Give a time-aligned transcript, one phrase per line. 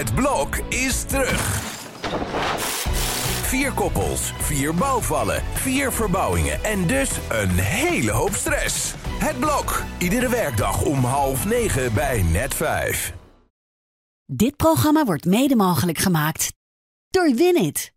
[0.00, 1.60] Het blok is terug.
[3.42, 8.94] Vier koppels, vier bouwvallen, vier verbouwingen en dus een hele hoop stress.
[9.18, 13.12] Het blok, iedere werkdag om half negen bij net vijf.
[14.26, 16.52] Dit programma wordt mede mogelijk gemaakt
[17.10, 17.92] door Winit.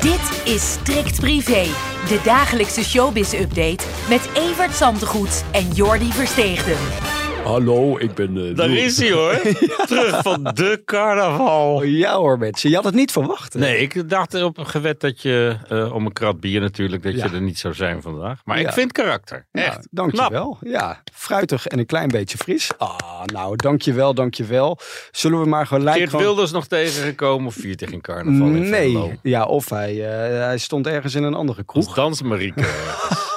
[0.00, 1.66] Dit is Strikt Privé,
[2.08, 7.15] de dagelijkse showbiz-update met Evert Zantegoed en Jordi Versteegden.
[7.46, 8.48] Hallo, ik ben...
[8.48, 9.40] eh, Daar is hij hoor.
[9.86, 11.82] Terug van de carnaval.
[11.82, 13.52] Ja hoor mensen, je had het niet verwacht.
[13.52, 13.58] hè?
[13.58, 17.24] Nee, ik dacht erop gewet dat je, eh, om een krat bier natuurlijk, dat Ja.
[17.24, 18.40] je er niet zou zijn vandaag.
[18.44, 18.66] Maar Ja.
[18.68, 19.46] ik vind karakter.
[19.52, 19.88] Nou, Echt.
[19.90, 20.58] dankjewel.
[20.60, 22.70] Ja, fruitig en een klein beetje fris.
[22.78, 24.78] Ah, nou, dankjewel, dankjewel.
[25.10, 25.96] Zullen we maar gelijk...
[25.96, 29.06] Geert gewoon- Wilders nog tegengekomen of viert hij geen carnaval in Venlo?
[29.06, 31.94] Nee, ja, of hij, eh, hij stond ergens in een andere Als kroeg.
[31.96, 32.64] dansmarieke.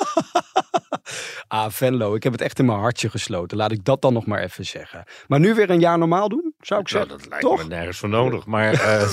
[1.52, 3.58] Ah, Venlo, ik heb het echt in mijn hartje gesloten.
[3.58, 5.04] Laat ik dat dan nog maar even zeggen.
[5.28, 7.18] Maar nu weer een jaar normaal doen, zou ik nou, zeggen.
[7.18, 7.58] dat lijkt Toch?
[7.58, 8.46] me nergens voor nodig.
[8.46, 9.12] Maar eh,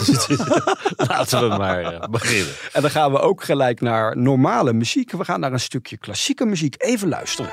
[1.09, 2.55] laten we maar eh, beginnen.
[2.73, 5.13] En dan gaan we ook gelijk naar normale muziek.
[5.13, 6.75] We gaan naar een stukje klassieke muziek.
[6.79, 7.51] Even luisteren.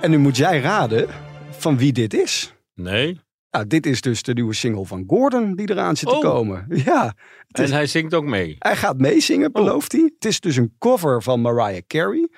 [0.00, 1.08] En nu moet jij raden
[1.50, 2.54] van wie dit is.
[2.74, 3.24] Nee.
[3.56, 6.20] Nou, dit is dus de nieuwe single van Gordon die eraan zit te Oh.
[6.20, 6.66] komen.
[6.84, 7.14] Ja,
[7.50, 8.56] is- En hij zingt ook mee.
[8.58, 9.52] hij gaat meezingen, Oh.
[9.52, 10.10] belooft hij.
[10.14, 12.28] Het is dus een cover van Mariah Carey.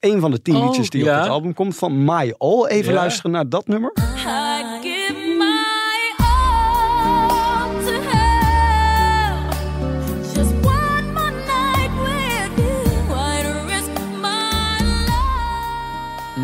[0.00, 2.66] Een van de tien Oh, liedjes die op het album komt van My All.
[2.66, 2.98] Even Ja.
[2.98, 3.92] luisteren naar dat nummer.
[3.98, 5.67] I give my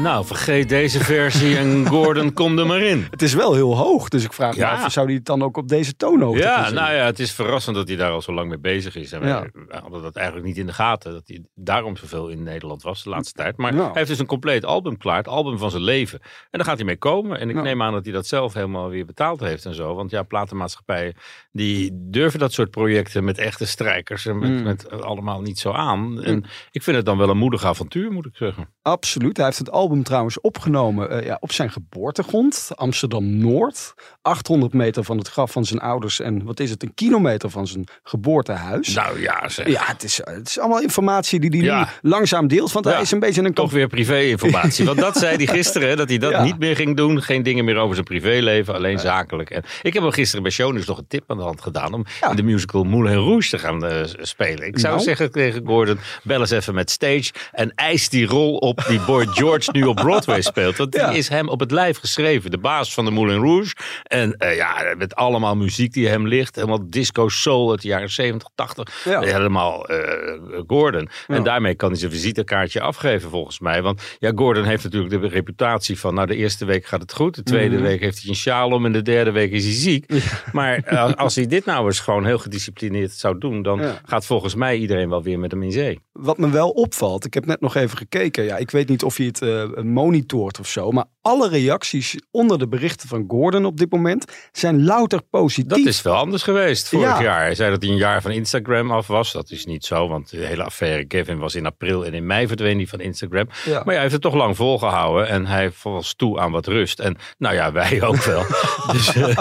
[0.05, 3.07] Nou, vergeet deze versie en Gordon, kom er maar in.
[3.11, 4.77] Het is wel heel hoog, dus ik vraag Ja.
[4.77, 7.33] me af, zou hij het dan ook op deze toonhoogte Ja, nou ja, het is
[7.33, 9.13] verrassend dat hij daar al zo lang mee bezig is.
[9.13, 9.41] En wij Ja.
[9.69, 11.13] wij hadden dat eigenlijk niet in de gaten.
[11.13, 13.57] Dat hij daarom zoveel in Nederland was de laatste tijd.
[13.57, 13.85] Maar Nou.
[13.85, 15.17] hij heeft dus een compleet album klaar.
[15.17, 16.21] Het album van zijn leven.
[16.23, 17.39] En daar gaat hij mee komen.
[17.41, 17.67] En ik Nou.
[17.67, 19.95] neem aan dat hij dat zelf helemaal weer betaald heeft en zo.
[19.95, 21.15] Want ja, platenmaatschappijen
[21.53, 24.27] die durven dat soort projecten met echte strijkers.
[24.27, 24.63] En met, Mm.
[24.63, 26.23] met allemaal niet zo aan.
[26.23, 28.69] En ik vind het dan wel een moedig avontuur, moet ik zeggen.
[28.83, 29.37] Absoluut.
[29.37, 33.95] Hij heeft het album trouwens opgenomen eh, ja, op zijn geboortegrond, Amsterdam-Noord.
[34.23, 37.67] 800 meter van het graf van zijn ouders en wat is het, een kilometer van
[37.67, 38.95] zijn geboortehuis.
[38.95, 39.69] Nou ja, zeg.
[39.69, 41.79] ja, het is, het is allemaal informatie die hij Ja.
[42.03, 42.93] nu langzaam deelt, want Ja.
[42.93, 44.85] hij is een beetje een Toch weer privé-informatie.
[44.85, 47.23] Want dat zei hij gisteren, dat hij dat niet meer ging doen.
[47.23, 49.51] Geen dingen meer over zijn privéleven, alleen zakelijk.
[49.51, 51.93] En ik heb hem gisteren bij Shownieuws nog een tip aan de hand gedaan...
[51.95, 54.67] om de musical Moulin Rouge te gaan eh, spelen.
[54.67, 55.05] Ik zou Nou.
[55.07, 57.31] zeggen tegen Gordon, bel eens even met stage...
[57.53, 60.77] en eis die rol op die Boy George nu op Broadway speelt.
[60.77, 61.09] Want Ja.
[61.09, 62.51] die is hem op het lijf geschreven.
[62.51, 63.75] De baas van de Moulin Rouge.
[64.03, 66.55] En eh, ja, met allemaal muziek die hem ligt.
[66.55, 69.05] Helemaal disco soul uit de jaren 70, 80.
[69.05, 69.21] Ja.
[69.21, 71.09] Helemaal eh, Gordon.
[71.27, 73.83] En daarmee kan hij zijn visitekaartje afgeven volgens mij.
[73.83, 76.15] Want ja, Gordon heeft natuurlijk de reputatie van...
[76.15, 77.35] nou, de eerste week gaat het goed.
[77.35, 77.85] De tweede Mhm.
[77.85, 78.85] week heeft hij een sjaal om.
[78.85, 80.07] En de derde week is hij ziek.
[80.53, 83.63] Maar eh, als hij dit nou eens gewoon heel gedisciplineerd zou doen...
[83.63, 86.01] dan gaat volgens mij iedereen wel weer met hem in zee.
[86.13, 88.45] Wat me wel opvalt, ik heb net nog even gekeken.
[88.45, 89.41] Ja, ik weet niet of je het
[89.83, 90.91] monitort of zo.
[90.91, 95.69] Maar alle reacties onder de berichten van Gordon op dit moment zijn louter positief.
[95.69, 97.23] Dat is wel anders geweest vorig Ja.
[97.23, 97.41] jaar.
[97.41, 99.33] Hij zei dat hij een jaar van Instagram af was.
[99.33, 102.47] Dat is niet zo, want de hele affaire Kevin was in april en in mei
[102.47, 103.49] verdween hij van Instagram.
[103.65, 103.71] Ja.
[103.73, 107.01] Maar ja, hij heeft het toch lang volgehouden en hij was toe aan wat rust.
[107.01, 108.43] En nou ja, wij ook wel.
[108.93, 109.37] dus, eh,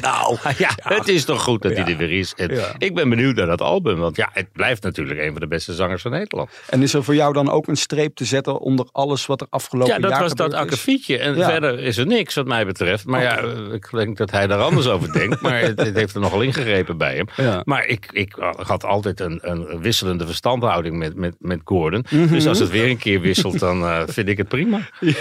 [0.00, 2.34] nou, ja, het is toch goed dat hij er weer is.
[2.78, 5.74] Ik ben benieuwd naar dat album, want ja, het blijft natuurlijk een van de beste
[5.74, 6.50] zangers van Nederland.
[6.68, 9.46] En is er voor jou dan ook een streep te zetten onder alles wat er
[9.50, 11.18] afgelopen Ja, dat jaar was dat akkefietje.
[11.18, 11.48] En Ja.
[11.50, 13.06] verder is er niks wat mij betreft.
[13.06, 13.38] Maar ja,
[13.72, 15.40] ik denk dat hij daar anders over denkt.
[15.40, 17.26] Maar het, het heeft er nogal ingegrepen bij hem.
[17.36, 17.60] Ja.
[17.64, 18.34] Maar ik, ik
[18.66, 22.04] had altijd een, een wisselende verstandhouding met, met, met Gordon.
[22.10, 22.26] Mhm.
[22.32, 24.80] Dus als het weer een keer wisselt, dan eh, vind ik het prima.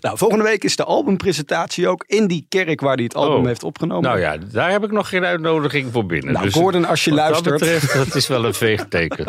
[0.00, 3.46] Nou, volgende week is de albumpresentatie ook in die kerk waar hij het album Oh.
[3.46, 4.02] heeft opgenomen.
[4.02, 6.32] Nou ja, daar heb ik nog geen uitnodiging voor binnen.
[6.32, 7.44] Nou, dus Gordon, als je luistert.
[7.44, 9.26] dat betreft, dat is wel een veegteken.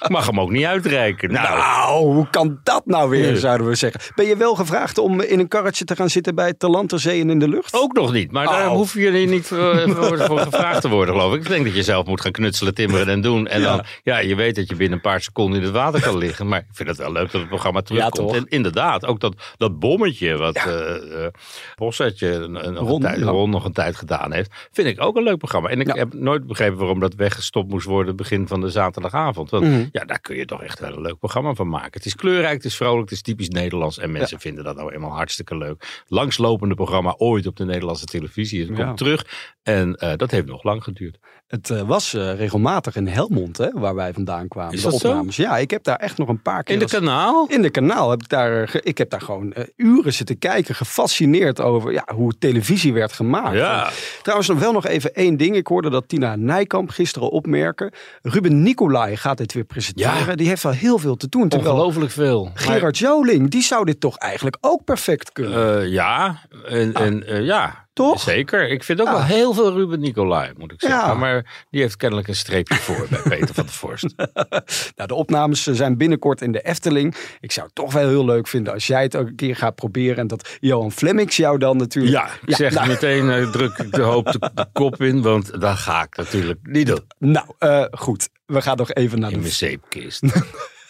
[0.00, 1.32] Ik mag hem ook niet uitreiken.
[1.32, 4.00] Nou, Nou, hoe kan dat nou weer, zouden we zeggen.
[4.14, 7.38] Ben je wel gevraagd om in een karretje te gaan zitten bij Talanterzee en in
[7.38, 7.74] de lucht?
[7.74, 8.74] Ook nog niet, maar daar Oh.
[8.76, 11.40] hoef je niet voor, voor, voor gevraagd te worden, geloof ik.
[11.42, 13.46] Ik denk dat je zelf moet gaan knutselen, timmeren en doen.
[13.46, 13.76] En Ja.
[13.76, 16.48] dan, ja, je weet dat je binnen een paar seconden in het water kan liggen.
[16.48, 18.14] Maar ik vind het wel leuk dat het programma terugkomt.
[18.28, 18.36] toch?
[18.36, 20.90] en inderdaad, ook dat, dat bommetje wat eh
[21.24, 21.30] eh,
[21.76, 23.24] Bossetje een, een, nog, Ron, een tijd, ja.
[23.24, 24.50] Ron nog een tijd gedaan heeft.
[24.72, 25.68] Vind ik ook een leuk programma.
[25.68, 25.94] En ik Ja.
[25.94, 29.50] heb nooit begrepen waarom dat weggestopt moest worden begin van de zaterdagavond.
[29.50, 29.84] Want Mhm.
[29.92, 31.90] ja, daar kun je toch echt wel een leuk programma van maken.
[31.92, 33.98] Het is kleurrijk, het is vrolijk, het is typisch Nederlands.
[33.98, 36.02] En mensen vinden dat nou helemaal hartstikke leuk.
[36.06, 38.66] Langslopende programma ooit op de Nederlandse televisie.
[38.66, 39.50] Het komt terug.
[39.62, 41.18] En eh, dat heeft nog lang geduurd.
[41.46, 44.74] Het eh, was eh, regelmatig in Helmond, hè, waar wij vandaan kwamen.
[44.74, 44.96] Is de zo?
[44.96, 45.36] opnames.
[45.36, 46.74] Ja, ik heb daar echt nog een paar keer.
[46.74, 47.46] In de als- kanaal?
[47.48, 51.92] in de kanaal heb ik daar, ik heb daar gewoon uren zitten kijken, gefascineerd over
[51.92, 53.56] ja, hoe televisie werd gemaakt.
[53.56, 53.86] Ja.
[53.86, 55.56] En trouwens, nog wel nog even één ding.
[55.56, 57.92] Ik hoorde dat Tina Nijkamp gisteren opmerken.
[58.22, 60.26] Ruben Nicolai gaat dit weer presenteren.
[60.26, 60.34] Ja.
[60.34, 61.52] Die heeft wel heel veel te doen.
[61.52, 62.50] Ongelooflijk veel.
[62.54, 65.80] Gerard Joling, die zou dit toch eigenlijk ook perfect kunnen.
[65.80, 67.80] Eh, ja, en, en eh, ja.
[67.92, 68.20] Toch?
[68.20, 68.68] Zeker.
[68.68, 69.12] Ik vind ook Ja.
[69.12, 71.08] wel heel veel Ruben Nicolai, moet ik zeggen.
[71.08, 71.14] Ja.
[71.14, 74.14] Maar die heeft kennelijk een streepje voor bij Peter van der Vorst.
[74.96, 77.14] Nou, de opnames eh, zijn binnenkort in de Efteling.
[77.40, 79.74] Ik zou het toch wel heel leuk vinden als jij het ook een keer gaat
[79.74, 80.16] proberen.
[80.16, 82.14] En dat Johan Flemmings jou dan natuurlijk...
[82.14, 85.76] Ja, ik zeg nou, meteen, druk ik de hoop de, de kop in, want dat
[85.76, 87.04] ga ik natuurlijk niet doen.
[87.18, 87.46] Nou,
[87.90, 88.28] goed.
[88.46, 90.22] We gaan nog even naar In de mijn zeepkist.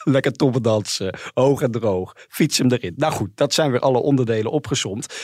[0.04, 2.94] Lekker toppendansen, hoog en droog, fiets hem erin.
[2.96, 5.14] Nou goed, dat zijn weer alle onderdelen opgezomd.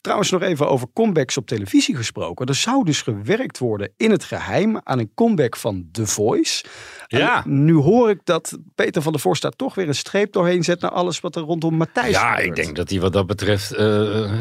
[0.00, 2.46] Trouwens nog even over comebacks op televisie gesproken.
[2.46, 6.64] Er zou dus gewerkt worden in het geheim aan een comeback van The Voice.
[7.06, 7.42] En Ja.
[7.46, 10.80] nu hoor ik dat Peter van der Voorst daar toch weer een streep doorheen zet
[10.80, 12.58] naar alles wat er rondom Matthijs Ja, gebeurt.
[12.58, 13.84] ik denk dat hij wat dat betreft eh,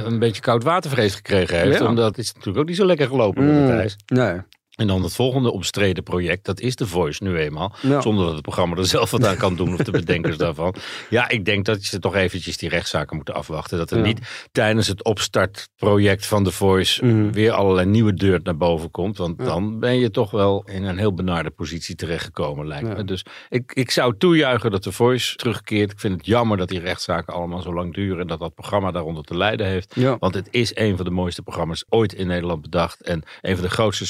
[0.05, 1.79] een beetje koud watervrees gekregen heeft.
[1.79, 1.87] Ja.
[1.87, 3.95] Omdat het is natuurlijk ook niet zo lekker gelopen met Mm, Matthijs.
[4.05, 4.39] Nee.
[4.73, 7.73] En dan het volgende omstreden project, dat is The Voice nu eenmaal.
[7.81, 10.75] Zonder dat het programma er zelf wat aan kan doen of de bedenkers daarvan.
[11.09, 13.77] Ja, ik denk dat ze toch eventjes die rechtszaken moeten afwachten.
[13.77, 14.03] Dat er Ja.
[14.03, 17.31] niet tijdens het opstartproject van The Voice Mhm.
[17.31, 19.17] weer allerlei nieuwe deur naar boven komt.
[19.17, 19.45] Want Ja.
[19.45, 22.93] dan ben je toch wel in een heel benarde positie terechtgekomen, lijkt Ja.
[22.93, 23.03] me.
[23.03, 25.91] Dus ik, ik zou toejuichen dat The Voice terugkeert.
[25.91, 28.19] Ik vind het jammer dat die rechtszaken allemaal zo lang duren.
[28.19, 29.95] En dat dat programma daaronder te lijden heeft.
[29.95, 30.17] Ja.
[30.19, 33.01] Want het is een van de mooiste programma's ooit in Nederland bedacht.
[33.01, 34.05] En een van de grootste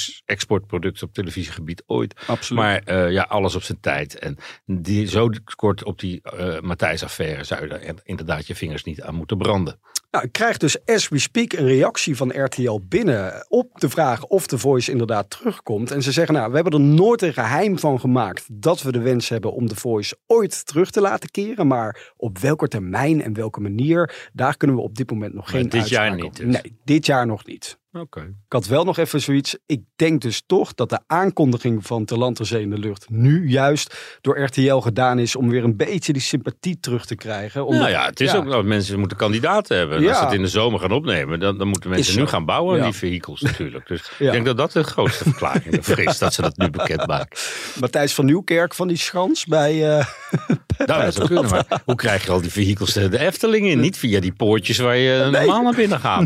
[0.54, 2.24] exportproducten op televisiegebied ooit.
[2.28, 2.64] Absoluut.
[2.64, 4.20] Maar eh, ja, alles op zijn tijd.
[4.20, 9.02] En die, zo kort op die eh Matthijs-affaire zou je er inderdaad je vingers niet
[9.02, 9.80] aan moeten branden.
[10.12, 14.26] Nou, ik krijg dus as we speak een reactie van RTL binnen op de vraag
[14.26, 15.92] of de Voice inderdaad terugkomt.
[15.92, 19.00] En ze zeggen, nou, we hebben er nooit een geheim van gemaakt dat we de
[19.00, 21.68] wens hebben om de Voice ooit terug te laten keren.
[21.68, 25.62] Maar op welke termijn en welke manier, daar kunnen we op dit moment nog Maar
[25.62, 26.62] geen dit jaar niet dus.
[26.62, 27.78] Nee, dit jaar nog niet.
[28.00, 28.20] Oké.
[28.20, 29.58] Ik had wel nog even zoiets.
[29.66, 33.48] Ik denk dus toch dat de aankondiging van Land, Ter Zee in de Lucht nu
[33.50, 37.66] juist door RTL gedaan is om weer een beetje die sympathie terug te krijgen.
[37.66, 38.38] Omdat- Nou ja, het is ja.
[38.38, 40.02] ook dat mensen moeten kandidaten hebben.
[40.02, 40.08] Ja.
[40.10, 42.78] Als ze het in de zomer gaan opnemen, dan, dan moeten mensen nu gaan bouwen,
[42.78, 42.84] Ja.
[42.84, 43.88] die vehicles natuurlijk.
[43.88, 47.38] Dus ik denk dat dat de grootste verklaring ervoor is, dat ze dat nu bekendmaken.
[47.80, 49.98] Matthijs van Nieuwkerk van die schans bij...
[49.98, 50.06] eh,
[50.86, 53.80] Nou, dat zou kunnen, maar hoe krijg je al die vehicles de, Efteling in?
[53.80, 56.26] Niet via die poortjes waar je normaal naar binnen gaat.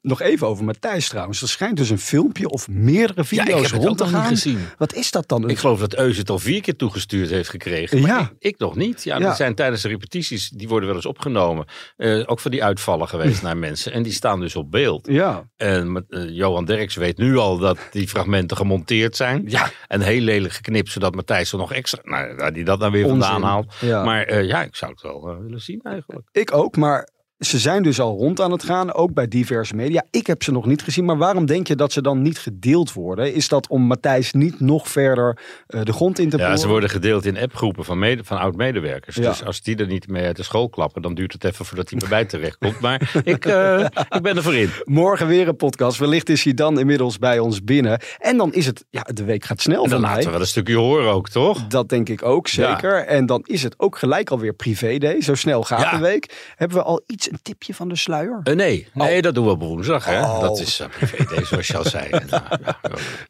[0.00, 1.42] Nog even over Matthijs trouwens.
[1.42, 4.26] Er schijnt dus een filmpje of meerdere Ja, video's het rond te gaan.
[4.26, 4.58] gezien.
[4.78, 5.48] Wat is dat dan?
[5.48, 8.00] Ik geloof dat Eus het al vier keer toegestuurd heeft gekregen.
[8.00, 8.20] Maar Ja.
[8.20, 9.04] ik, ik nog niet.
[9.04, 9.26] Ja, Ja.
[9.26, 11.66] Die zijn tijdens de repetities, die worden wel eens opgenomen.
[11.96, 13.92] eh, ook van die uitvallen geweest naar mensen.
[13.92, 15.06] En die staan dus op beeld.
[15.10, 19.42] Ja, En eh, Johan Derks weet nu al dat die fragmenten gemonteerd zijn.
[19.46, 19.70] Ja.
[19.88, 22.00] En heel lelijk geknipt, zodat Matthijs er nog extra...
[22.04, 23.20] Nou, die dat nou weer Onzin.
[23.22, 23.74] vandaan haalt.
[23.80, 24.04] Ja.
[24.04, 26.28] Maar eh, ja, ik zou het wel willen zien eigenlijk.
[26.32, 26.76] ik ook.
[26.76, 27.08] Maar
[27.38, 28.92] ze zijn dus al rond aan het gaan.
[28.94, 30.02] Ook bij diverse media.
[30.10, 31.04] Ik heb ze nog niet gezien.
[31.04, 33.34] Maar waarom denk je dat ze dan niet gedeeld worden?
[33.34, 36.58] Is dat om Matthijs niet nog verder eh, de grond in te Ja, boren?
[36.58, 39.16] ze worden gedeeld in appgroepen van, mede, van oud-medewerkers.
[39.16, 39.28] Ja.
[39.28, 41.90] Dus als die er niet mee uit de school klappen, dan duurt het even voordat
[41.90, 42.80] hij bij mij terecht komt.
[42.80, 43.80] Maar ik, eh,
[44.10, 44.70] ik ben er voor in.
[44.84, 45.98] Morgen weer een podcast.
[45.98, 48.00] Wellicht is hij dan inmiddels bij ons binnen.
[48.18, 48.84] En dan is het...
[48.90, 51.66] Ja, de week gaat snel En dan laten we wel een stukje horen ook, toch?
[51.66, 53.04] Dat denk ik ook zeker.
[53.06, 55.20] En dan is het ook gelijk alweer privé day.
[55.20, 55.90] Zo snel gaat Ja.
[55.90, 56.52] de week.
[56.56, 58.40] Hebben we al iets, een tipje van de sluier?
[58.42, 60.04] Eh, nee, nee, dat doen we op woensdag.
[60.04, 60.20] Hè?
[60.20, 60.40] Oh.
[60.40, 62.08] Dat is uh, privé, zoals je al zei.
[62.16, 62.78] En, ja, ja.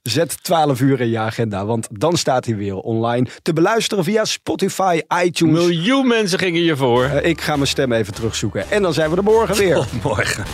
[0.02, 4.24] Zet 12 uur in je agenda, want dan staat hij weer online te beluisteren via
[4.24, 5.64] Spotify, iTunes.
[5.64, 7.04] Miljoen mensen gingen hiervoor.
[7.04, 8.70] Eh, ik ga mijn stem even terugzoeken.
[8.70, 9.86] En dan zijn we er morgen weer.
[10.02, 10.44] Morgen.